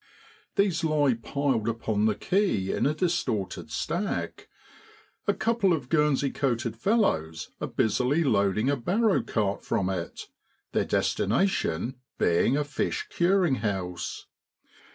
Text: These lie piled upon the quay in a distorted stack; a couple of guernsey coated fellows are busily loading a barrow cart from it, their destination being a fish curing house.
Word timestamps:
These 0.55 0.83
lie 0.83 1.13
piled 1.13 1.69
upon 1.69 2.07
the 2.07 2.15
quay 2.15 2.71
in 2.71 2.87
a 2.87 2.95
distorted 2.95 3.69
stack; 3.69 4.49
a 5.27 5.33
couple 5.35 5.73
of 5.73 5.89
guernsey 5.89 6.31
coated 6.31 6.75
fellows 6.75 7.51
are 7.61 7.67
busily 7.67 8.23
loading 8.23 8.67
a 8.67 8.75
barrow 8.75 9.21
cart 9.21 9.63
from 9.63 9.91
it, 9.91 10.25
their 10.71 10.85
destination 10.85 11.97
being 12.17 12.57
a 12.57 12.63
fish 12.63 13.09
curing 13.11 13.57
house. 13.61 14.25